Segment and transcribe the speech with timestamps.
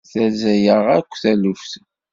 [0.11, 1.71] Terza-yaɣ akk taluft.